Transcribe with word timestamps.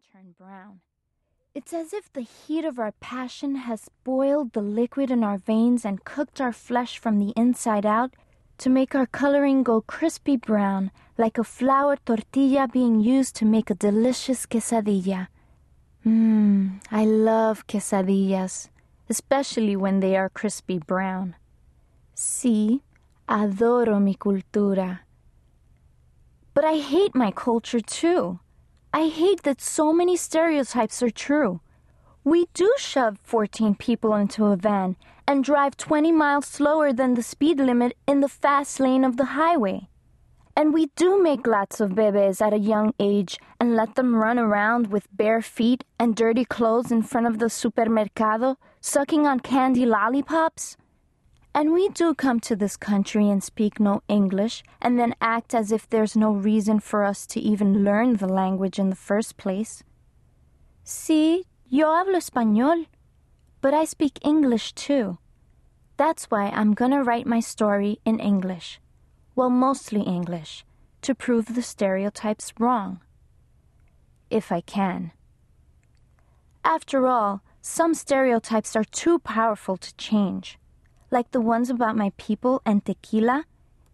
turn 0.00 0.34
brown. 0.38 0.80
It's 1.54 1.74
as 1.74 1.92
if 1.92 2.10
the 2.12 2.22
heat 2.22 2.64
of 2.64 2.78
our 2.78 2.92
passion 3.00 3.56
has 3.56 3.90
boiled 4.02 4.52
the 4.52 4.62
liquid 4.62 5.10
in 5.10 5.22
our 5.22 5.36
veins 5.36 5.84
and 5.84 6.04
cooked 6.04 6.40
our 6.40 6.52
flesh 6.52 6.98
from 6.98 7.18
the 7.18 7.32
inside 7.36 7.84
out 7.84 8.14
to 8.58 8.70
make 8.70 8.94
our 8.94 9.06
coloring 9.06 9.62
go 9.62 9.82
crispy 9.82 10.36
brown, 10.36 10.90
like 11.18 11.36
a 11.36 11.44
flour 11.44 11.96
tortilla 12.06 12.68
being 12.68 13.00
used 13.00 13.34
to 13.36 13.44
make 13.44 13.68
a 13.68 13.74
delicious 13.74 14.46
quesadilla. 14.46 15.28
Mmm, 16.06 16.80
I 16.90 17.04
love 17.04 17.66
quesadillas, 17.66 18.68
especially 19.08 19.76
when 19.76 20.00
they 20.00 20.16
are 20.16 20.30
crispy 20.30 20.78
brown. 20.78 21.34
Sí, 22.14 22.80
adoro 23.28 24.00
mi 24.00 24.14
cultura. 24.14 25.00
But 26.54 26.64
I 26.64 26.78
hate 26.78 27.14
my 27.14 27.32
culture 27.32 27.80
too. 27.80 28.40
I 28.92 29.06
hate 29.06 29.44
that 29.44 29.60
so 29.60 29.92
many 29.92 30.16
stereotypes 30.16 31.00
are 31.00 31.10
true. 31.10 31.60
We 32.24 32.46
do 32.54 32.72
shove 32.76 33.18
14 33.22 33.76
people 33.76 34.14
into 34.14 34.46
a 34.46 34.56
van 34.56 34.96
and 35.28 35.44
drive 35.44 35.76
20 35.76 36.10
miles 36.10 36.46
slower 36.46 36.92
than 36.92 37.14
the 37.14 37.22
speed 37.22 37.58
limit 37.58 37.96
in 38.08 38.20
the 38.20 38.28
fast 38.28 38.80
lane 38.80 39.04
of 39.04 39.16
the 39.16 39.36
highway. 39.36 39.88
And 40.56 40.74
we 40.74 40.86
do 40.96 41.22
make 41.22 41.46
lots 41.46 41.80
of 41.80 41.90
bebés 41.90 42.44
at 42.44 42.52
a 42.52 42.58
young 42.58 42.92
age 42.98 43.38
and 43.60 43.76
let 43.76 43.94
them 43.94 44.16
run 44.16 44.40
around 44.40 44.88
with 44.88 45.06
bare 45.16 45.40
feet 45.40 45.84
and 45.98 46.16
dirty 46.16 46.44
clothes 46.44 46.90
in 46.90 47.02
front 47.02 47.28
of 47.28 47.38
the 47.38 47.48
supermercado, 47.48 48.56
sucking 48.80 49.24
on 49.24 49.38
candy 49.38 49.86
lollipops. 49.86 50.76
And 51.52 51.72
we 51.72 51.88
do 51.88 52.14
come 52.14 52.38
to 52.40 52.54
this 52.54 52.76
country 52.76 53.28
and 53.28 53.42
speak 53.42 53.80
no 53.80 54.02
English 54.08 54.62
and 54.80 54.98
then 54.98 55.14
act 55.20 55.52
as 55.52 55.72
if 55.72 55.88
there's 55.88 56.16
no 56.16 56.30
reason 56.30 56.78
for 56.78 57.02
us 57.02 57.26
to 57.26 57.40
even 57.40 57.82
learn 57.84 58.16
the 58.16 58.28
language 58.28 58.78
in 58.78 58.88
the 58.88 58.96
first 58.96 59.36
place. 59.36 59.82
Sí, 60.84 61.42
yo 61.68 61.86
hablo 61.86 62.16
español, 62.16 62.86
but 63.60 63.74
I 63.74 63.84
speak 63.84 64.18
English 64.22 64.74
too. 64.74 65.18
That's 65.96 66.30
why 66.30 66.50
I'm 66.50 66.72
gonna 66.72 67.02
write 67.02 67.26
my 67.26 67.40
story 67.40 67.98
in 68.04 68.20
English. 68.20 68.80
Well, 69.34 69.50
mostly 69.50 70.02
English, 70.02 70.64
to 71.02 71.14
prove 71.14 71.54
the 71.54 71.62
stereotypes 71.62 72.52
wrong. 72.60 73.00
If 74.30 74.52
I 74.52 74.60
can. 74.60 75.12
After 76.64 77.06
all, 77.06 77.42
some 77.60 77.94
stereotypes 77.94 78.76
are 78.76 78.84
too 78.84 79.18
powerful 79.18 79.76
to 79.76 79.96
change 79.96 80.58
like 81.10 81.30
the 81.32 81.40
ones 81.40 81.70
about 81.70 81.96
my 81.96 82.12
people 82.16 82.62
and 82.64 82.84
tequila. 82.84 83.44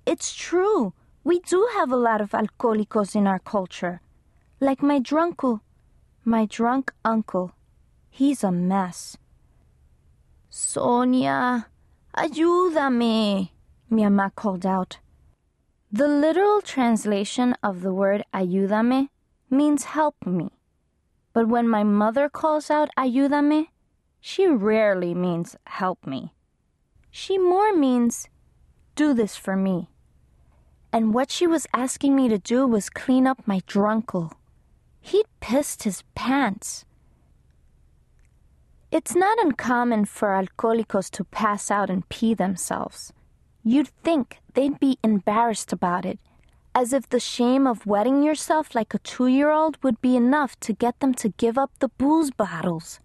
It's 0.04 0.34
true. 0.34 0.92
We 1.24 1.40
do 1.40 1.68
have 1.74 1.90
a 1.90 1.96
lot 1.96 2.20
of 2.20 2.30
alcohólicos 2.30 3.16
in 3.16 3.26
our 3.26 3.38
culture. 3.38 4.00
Like 4.60 4.82
my 4.82 5.00
drunkle, 5.00 5.60
my 6.24 6.46
drunk 6.46 6.92
uncle. 7.04 7.52
He's 8.10 8.44
a 8.44 8.52
mess. 8.52 9.16
Sonia, 10.48 11.66
ayúdame, 12.16 13.50
mi 13.90 14.02
mamá 14.02 14.34
called 14.34 14.64
out. 14.64 14.98
The 15.92 16.08
literal 16.08 16.60
translation 16.62 17.54
of 17.62 17.82
the 17.82 17.92
word 17.92 18.24
ayúdame 18.32 19.08
means 19.50 19.84
help 19.84 20.14
me. 20.24 20.50
But 21.32 21.48
when 21.48 21.68
my 21.68 21.84
mother 21.84 22.28
calls 22.28 22.70
out 22.70 22.90
ayúdame, 22.96 23.66
she 24.20 24.46
rarely 24.46 25.12
means 25.14 25.56
help 25.66 26.06
me. 26.06 26.32
She 27.18 27.38
more 27.38 27.72
means, 27.72 28.28
do 28.94 29.14
this 29.14 29.36
for 29.36 29.56
me. 29.56 29.88
And 30.92 31.14
what 31.14 31.30
she 31.30 31.46
was 31.46 31.66
asking 31.72 32.14
me 32.14 32.28
to 32.28 32.36
do 32.36 32.66
was 32.66 32.90
clean 32.90 33.26
up 33.26 33.46
my 33.46 33.60
drunkle. 33.60 34.32
He'd 35.00 35.24
pissed 35.40 35.84
his 35.84 36.04
pants. 36.14 36.84
It's 38.90 39.14
not 39.14 39.42
uncommon 39.42 40.04
for 40.04 40.28
alcohólicos 40.28 41.10
to 41.12 41.24
pass 41.24 41.70
out 41.70 41.88
and 41.88 42.06
pee 42.10 42.34
themselves. 42.34 43.14
You'd 43.64 43.88
think 44.04 44.36
they'd 44.52 44.78
be 44.78 44.98
embarrassed 45.02 45.72
about 45.72 46.04
it, 46.04 46.18
as 46.74 46.92
if 46.92 47.08
the 47.08 47.18
shame 47.18 47.66
of 47.66 47.86
wetting 47.86 48.22
yourself 48.22 48.74
like 48.74 48.92
a 48.92 48.98
two 48.98 49.28
year 49.28 49.50
old 49.50 49.82
would 49.82 50.02
be 50.02 50.16
enough 50.16 50.60
to 50.60 50.74
get 50.74 51.00
them 51.00 51.14
to 51.14 51.30
give 51.30 51.56
up 51.56 51.70
the 51.78 51.88
booze 51.88 52.30
bottles. 52.30 53.00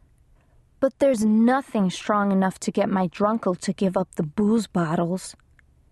But 0.81 0.97
there's 0.97 1.24
nothing 1.24 1.92
strong 1.92 2.31
enough 2.31 2.59
to 2.62 2.72
get 2.72 2.90
my 2.90 3.08
drunkle 3.08 3.53
to 3.62 3.72
give 3.72 3.96
up 3.96 4.16
the 4.16 4.24
booze 4.24 4.66
bottles. 4.66 5.36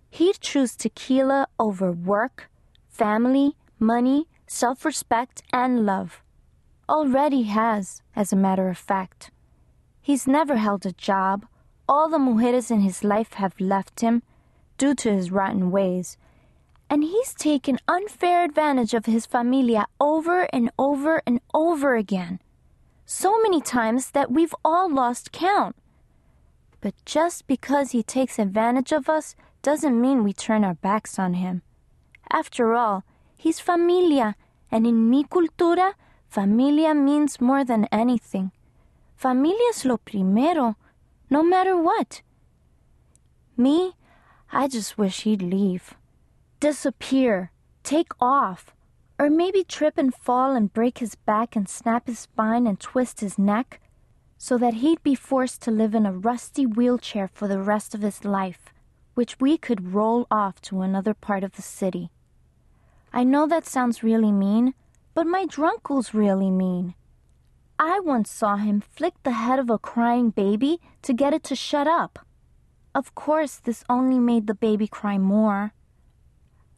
He'd 0.09 0.39
choose 0.39 0.75
tequila 0.75 1.47
over 1.59 1.91
work, 1.91 2.49
family, 2.87 3.55
money, 3.77 4.27
self 4.47 4.83
respect, 4.83 5.43
and 5.53 5.85
love. 5.85 6.23
Already 6.89 7.43
has, 7.43 8.01
as 8.15 8.33
a 8.33 8.35
matter 8.35 8.67
of 8.67 8.79
fact. 8.79 9.29
He's 10.01 10.25
never 10.25 10.55
held 10.57 10.87
a 10.87 10.91
job. 10.91 11.45
All 11.87 12.09
the 12.09 12.17
mujeres 12.17 12.71
in 12.71 12.79
his 12.79 13.03
life 13.03 13.33
have 13.33 13.59
left 13.59 13.99
him 13.99 14.23
due 14.79 14.95
to 14.95 15.13
his 15.13 15.31
rotten 15.31 15.69
ways. 15.69 16.17
And 16.89 17.03
he's 17.03 17.35
taken 17.35 17.77
unfair 17.87 18.43
advantage 18.43 18.95
of 18.95 19.05
his 19.05 19.27
familia 19.27 19.85
over 20.01 20.47
and 20.51 20.71
over 20.79 21.21
and 21.27 21.41
over 21.53 21.93
again 21.93 22.39
so 23.11 23.41
many 23.41 23.59
times 23.59 24.11
that 24.11 24.31
we've 24.31 24.53
all 24.63 24.87
lost 24.87 25.31
count. 25.31 25.75
But 26.79 26.93
just 27.05 27.47
because 27.47 27.89
he 27.89 28.03
takes 28.03 28.37
advantage 28.37 28.91
of 28.91 29.09
us 29.09 29.35
doesn't 29.63 29.99
mean 29.99 30.23
we 30.23 30.31
turn 30.31 30.63
our 30.63 30.75
backs 30.75 31.17
on 31.17 31.33
him. 31.33 31.63
After 32.31 32.75
all, 32.75 33.03
he's 33.35 33.59
familia, 33.59 34.35
and 34.71 34.85
in 34.85 35.09
mi 35.09 35.23
cultura, 35.23 35.93
familia 36.27 36.93
means 36.93 37.41
more 37.41 37.65
than 37.65 37.89
anything. 37.91 38.51
Familia 39.15 39.69
es 39.69 39.85
lo 39.85 39.97
primero, 39.97 40.75
no 41.31 41.41
matter 41.41 41.75
what. 41.75 42.21
Me, 43.57 43.93
I 44.51 44.67
just 44.67 44.99
wish 44.99 45.21
he'd 45.23 45.41
leave. 45.41 45.95
Disappear. 46.59 47.51
Take 47.83 48.11
off. 48.21 48.75
Or 49.19 49.29
maybe 49.29 49.65
trip 49.65 49.97
and 49.97 50.15
fall 50.15 50.55
and 50.55 50.73
break 50.73 50.99
his 50.99 51.15
back 51.15 51.55
and 51.55 51.67
snap 51.67 52.07
his 52.07 52.19
spine 52.19 52.65
and 52.65 52.79
twist 52.79 53.19
his 53.19 53.37
neck, 53.37 53.81
so 54.37 54.57
that 54.57 54.75
he'd 54.75 55.03
be 55.03 55.13
forced 55.13 55.61
to 55.63 55.71
live 55.71 55.93
in 55.93 56.05
a 56.05 56.13
rusty 56.13 56.65
wheelchair 56.65 57.27
for 57.27 57.49
the 57.49 57.61
rest 57.61 57.93
of 57.93 58.01
his 58.01 58.23
life, 58.23 58.73
which 59.15 59.37
we 59.41 59.57
could 59.57 59.93
roll 59.93 60.25
off 60.31 60.61
to 60.61 60.79
another 60.79 61.13
part 61.13 61.43
of 61.43 61.51
the 61.51 61.61
city. 61.61 62.09
I 63.11 63.25
know 63.25 63.45
that 63.47 63.65
sounds 63.65 64.03
really 64.03 64.31
mean, 64.31 64.73
but 65.13 65.27
my 65.27 65.45
drunkle's 65.45 66.13
really 66.13 66.49
mean. 66.49 66.95
I 67.77 67.99
once 67.99 68.31
saw 68.31 68.55
him 68.55 68.79
flick 68.81 69.15
the 69.23 69.31
head 69.31 69.59
of 69.59 69.69
a 69.69 69.77
crying 69.77 70.29
baby 70.29 70.79
to 71.01 71.13
get 71.13 71.33
it 71.33 71.43
to 71.45 71.55
shut 71.55 71.87
up. 71.87 72.19
Of 72.95 73.15
course, 73.15 73.57
this 73.57 73.83
only 73.89 74.19
made 74.19 74.47
the 74.47 74.55
baby 74.55 74.87
cry 74.87 75.17
more. 75.17 75.73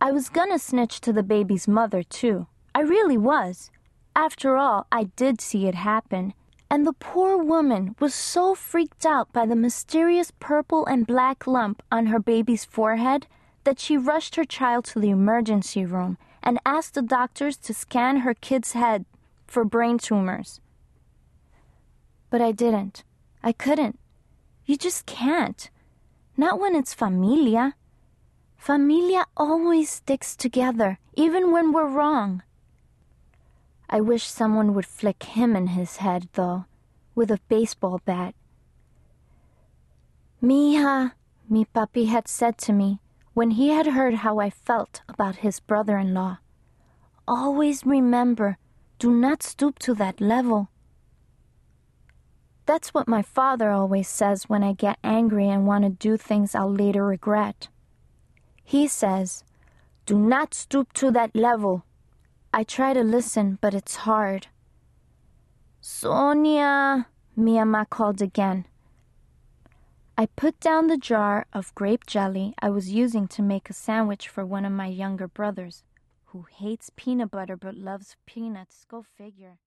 I 0.04 0.12
was 0.12 0.30
gonna 0.30 0.58
snitch 0.58 1.00
to 1.02 1.14
the 1.14 1.22
baby's 1.22 1.68
mother, 1.68 2.02
too. 2.02 2.48
I 2.74 2.82
really 2.82 3.18
was. 3.18 3.70
After 4.16 4.58
all, 4.58 4.88
I 4.92 5.04
did 5.16 5.40
see 5.40 5.68
it 5.68 5.76
happen. 5.76 6.34
And 6.72 6.88
the 6.88 6.94
poor 6.94 7.38
woman 7.38 7.96
was 8.00 8.16
so 8.16 8.56
freaked 8.56 9.06
out 9.06 9.32
by 9.32 9.46
the 9.46 9.56
mysterious 9.56 10.32
purple 10.40 10.88
and 10.88 11.06
black 11.06 11.46
lump 11.46 11.84
on 11.92 12.08
her 12.08 12.20
baby's 12.20 12.66
forehead 12.66 13.28
that 13.64 13.80
she 13.80 13.96
rushed 13.96 14.38
her 14.38 14.44
child 14.44 14.86
to 14.86 15.00
the 15.00 15.12
emergency 15.12 15.86
room 15.86 16.18
and 16.42 16.60
asked 16.66 16.96
the 16.96 17.04
doctors 17.04 17.56
to 17.58 17.74
scan 17.74 18.18
her 18.18 18.34
kid's 18.34 18.72
head 18.72 19.06
for 19.46 19.64
brain 19.64 20.00
tumors. 20.00 20.62
But 22.32 22.42
I 22.42 22.54
didn't. 22.54 23.04
I 23.44 23.52
couldn't. 23.52 24.00
You 24.66 24.78
just 24.78 25.06
can't. 25.06 25.70
Not 26.36 26.60
when 26.60 26.76
it's 26.76 26.94
familia. 26.96 27.76
Familia 28.62 29.26
always 29.36 29.90
sticks 29.90 30.36
together, 30.36 31.00
even 31.16 31.52
when 31.52 31.72
we're 31.72 31.88
wrong. 31.88 32.44
I 33.90 34.02
wish 34.02 34.28
someone 34.28 34.76
would 34.76 34.86
flick 34.86 35.24
him 35.24 35.56
in 35.56 35.74
his 35.74 35.98
head, 35.98 36.30
though, 36.34 36.66
with 37.16 37.32
a 37.32 37.40
baseball 37.50 38.02
bat. 38.06 38.36
Mija, 40.44 41.14
mi 41.50 41.66
papi 41.66 42.06
had 42.06 42.28
said 42.28 42.60
to 42.60 42.72
me 42.72 43.00
when 43.34 43.50
he 43.50 43.70
had 43.70 43.88
heard 43.88 44.22
how 44.22 44.38
I 44.38 44.52
felt 44.52 45.02
about 45.10 45.38
his 45.38 45.60
brother 45.60 45.98
in 45.98 46.14
law. 46.14 46.38
Always 47.28 47.84
remember, 47.84 48.60
do 49.00 49.12
not 49.12 49.42
stoop 49.42 49.80
to 49.80 49.96
that 49.96 50.22
level. 50.22 50.70
That's 52.68 52.94
what 52.94 53.08
my 53.08 53.24
father 53.24 53.72
always 53.72 54.08
says 54.08 54.44
when 54.48 54.64
I 54.64 54.74
get 54.74 55.00
angry 55.04 55.50
and 55.50 55.66
want 55.66 55.84
to 55.84 55.90
do 55.90 56.16
things 56.16 56.54
I'll 56.54 56.72
later 56.72 57.04
regret. 57.04 57.68
He 58.72 58.88
says, 58.88 59.44
Do 60.06 60.18
not 60.18 60.54
stoop 60.54 60.94
to 60.94 61.12
that 61.12 61.36
level. 61.36 61.84
I 62.54 62.64
try 62.64 62.94
to 62.94 63.04
listen, 63.04 63.58
but 63.60 63.74
it's 63.74 64.08
hard. 64.08 64.48
Sonia, 65.82 67.08
mi 67.36 67.56
mamá 67.58 67.90
called 67.90 68.22
again. 68.22 68.66
I 70.18 70.28
put 70.38 70.58
down 70.62 70.88
the 70.88 70.96
jar 70.96 71.48
of 71.52 71.76
grape 71.76 72.06
jelly 72.06 72.54
I 72.62 72.70
was 72.70 72.94
using 72.94 73.28
to 73.36 73.42
make 73.42 73.70
a 73.70 73.74
sandwich 73.74 74.30
for 74.30 74.46
one 74.46 74.64
of 74.64 74.72
my 74.72 74.88
younger 74.88 75.28
brothers, 75.28 75.84
who 76.28 76.44
hates 76.44 76.90
peanut 76.96 77.30
butter 77.30 77.58
but 77.58 77.76
loves 77.76 78.16
peanuts. 78.26 78.86
Go 78.88 79.04
figure. 79.04 79.58